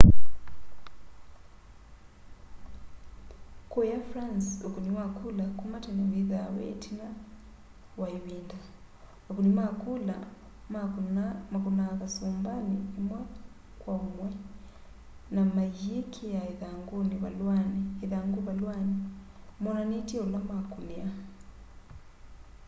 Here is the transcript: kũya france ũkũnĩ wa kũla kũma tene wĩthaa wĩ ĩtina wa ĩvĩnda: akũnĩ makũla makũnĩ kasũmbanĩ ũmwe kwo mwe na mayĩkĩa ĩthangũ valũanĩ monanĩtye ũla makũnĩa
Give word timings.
kũya 3.71 3.97
france 4.09 4.49
ũkũnĩ 4.67 4.91
wa 4.99 5.05
kũla 5.17 5.45
kũma 5.59 5.77
tene 5.83 6.03
wĩthaa 6.11 6.47
wĩ 6.55 6.63
ĩtina 6.73 7.07
wa 7.99 8.07
ĩvĩnda: 8.17 8.59
akũnĩ 9.29 9.51
makũla 9.59 10.17
makũnĩ 11.53 11.85
kasũmbanĩ 11.99 12.77
ũmwe 12.99 13.19
kwo 13.81 13.93
mwe 14.15 14.29
na 15.35 15.41
mayĩkĩa 15.55 16.41
ĩthangũ 18.11 18.39
valũanĩ 18.51 18.95
monanĩtye 19.63 20.17
ũla 20.25 20.39
makũnĩa 20.49 21.09